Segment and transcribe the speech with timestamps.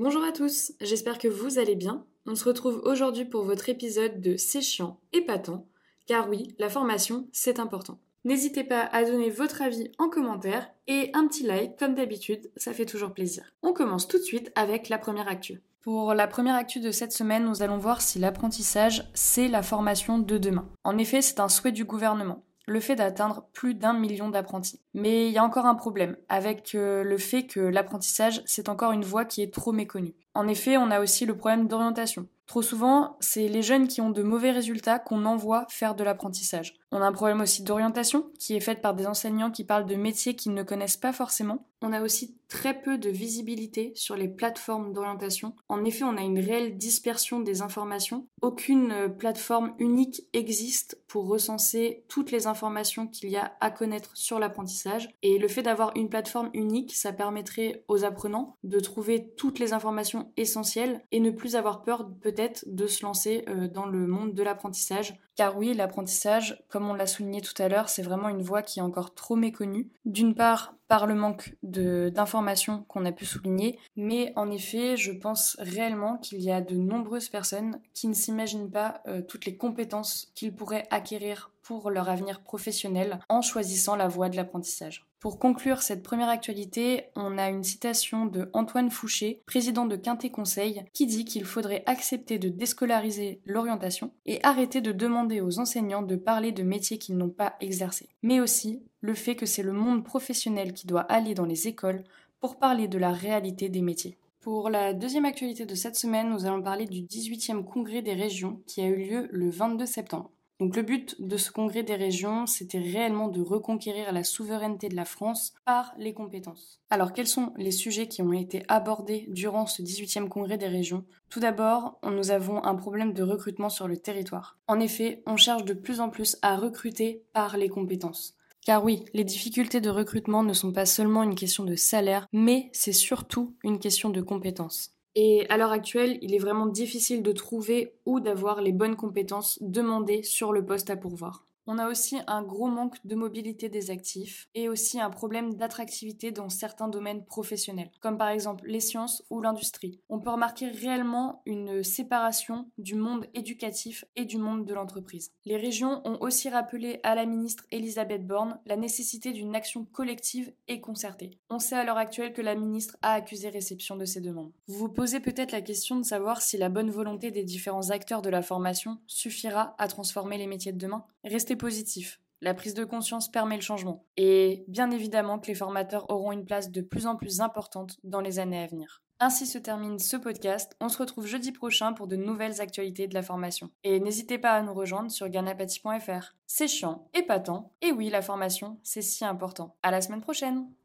[0.00, 2.04] Bonjour à tous, j'espère que vous allez bien.
[2.24, 5.66] On se retrouve aujourd'hui pour votre épisode de C'est chiant, épatant,
[6.06, 7.98] car oui, la formation, c'est important.
[8.24, 12.72] N'hésitez pas à donner votre avis en commentaire et un petit like, comme d'habitude, ça
[12.72, 13.52] fait toujours plaisir.
[13.64, 15.62] On commence tout de suite avec la première actu.
[15.80, 20.20] Pour la première actu de cette semaine, nous allons voir si l'apprentissage, c'est la formation
[20.20, 20.68] de demain.
[20.84, 24.80] En effet, c'est un souhait du gouvernement le fait d'atteindre plus d'un million d'apprentis.
[24.94, 28.92] Mais il y a encore un problème avec euh, le fait que l'apprentissage, c'est encore
[28.92, 30.14] une voie qui est trop méconnue.
[30.38, 32.28] En effet, on a aussi le problème d'orientation.
[32.48, 36.74] Trop souvent, c'est les jeunes qui ont de mauvais résultats qu'on envoie faire de l'apprentissage.
[36.90, 39.94] On a un problème aussi d'orientation qui est faite par des enseignants qui parlent de
[39.96, 41.66] métiers qu'ils ne connaissent pas forcément.
[41.82, 45.54] On a aussi très peu de visibilité sur les plateformes d'orientation.
[45.68, 48.26] En effet, on a une réelle dispersion des informations.
[48.40, 54.16] Aucune euh, plateforme unique existe pour recenser toutes les informations qu'il y a à connaître
[54.16, 55.10] sur l'apprentissage.
[55.22, 59.74] Et le fait d'avoir une plateforme unique, ça permettrait aux apprenants de trouver toutes les
[59.74, 64.34] informations essentielles et ne plus avoir peur peut-être de se lancer euh, dans le monde
[64.34, 65.18] de l'apprentissage.
[65.36, 68.80] Car oui, l'apprentissage, comme on l'a souligné tout à l'heure, c'est vraiment une voie qui
[68.80, 69.88] est encore trop méconnue.
[70.04, 75.56] D'une part, par le manque d'informations qu'on a pu souligner, mais en effet, je pense
[75.60, 80.32] réellement qu'il y a de nombreuses personnes qui ne s'imaginent pas euh, toutes les compétences
[80.34, 85.06] qu'ils pourraient acquérir pour leur avenir professionnel en choisissant la voie de l'apprentissage.
[85.20, 90.30] Pour conclure cette première actualité, on a une citation de Antoine Fouché, président de Quintet
[90.30, 96.00] Conseil, qui dit qu'il faudrait accepter de déscolariser l'orientation et arrêter de demander aux enseignants
[96.00, 99.74] de parler de métiers qu'ils n'ont pas exercés, mais aussi le fait que c'est le
[99.74, 102.02] monde professionnel qui doit aller dans les écoles
[102.40, 104.16] pour parler de la réalité des métiers.
[104.40, 108.62] Pour la deuxième actualité de cette semaine, nous allons parler du 18e congrès des régions
[108.66, 110.30] qui a eu lieu le 22 septembre.
[110.58, 114.96] Donc le but de ce congrès des régions, c'était réellement de reconquérir la souveraineté de
[114.96, 116.80] la France par les compétences.
[116.90, 121.04] Alors quels sont les sujets qui ont été abordés durant ce 18e congrès des régions?
[121.30, 124.58] Tout d'abord, nous avons un problème de recrutement sur le territoire.
[124.66, 128.34] En effet, on cherche de plus en plus à recruter par les compétences.
[128.66, 132.68] Car oui, les difficultés de recrutement ne sont pas seulement une question de salaire, mais
[132.72, 134.97] c'est surtout une question de compétences.
[135.20, 139.58] Et à l'heure actuelle, il est vraiment difficile de trouver ou d'avoir les bonnes compétences
[139.60, 141.47] demandées sur le poste à pourvoir.
[141.70, 146.32] On a aussi un gros manque de mobilité des actifs et aussi un problème d'attractivité
[146.32, 150.00] dans certains domaines professionnels, comme par exemple les sciences ou l'industrie.
[150.08, 155.30] On peut remarquer réellement une séparation du monde éducatif et du monde de l'entreprise.
[155.44, 160.50] Les régions ont aussi rappelé à la ministre Elisabeth Borne la nécessité d'une action collective
[160.68, 161.38] et concertée.
[161.50, 164.52] On sait à l'heure actuelle que la ministre a accusé réception de ces demandes.
[164.68, 168.22] Vous vous posez peut-être la question de savoir si la bonne volonté des différents acteurs
[168.22, 171.04] de la formation suffira à transformer les métiers de demain.
[171.24, 172.20] Restez positif.
[172.40, 174.06] La prise de conscience permet le changement.
[174.16, 178.20] Et bien évidemment que les formateurs auront une place de plus en plus importante dans
[178.20, 179.02] les années à venir.
[179.20, 180.76] Ainsi se termine ce podcast.
[180.80, 183.70] On se retrouve jeudi prochain pour de nouvelles actualités de la formation.
[183.82, 186.36] Et n'hésitez pas à nous rejoindre sur ganapati.fr.
[186.46, 189.76] C'est chiant, épatant, et oui, la formation, c'est si important.
[189.82, 190.68] À la semaine prochaine!